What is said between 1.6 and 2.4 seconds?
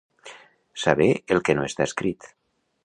està escrit.